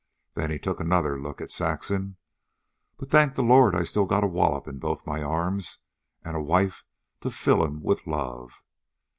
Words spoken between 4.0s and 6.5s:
got a wallop in both my arms an' a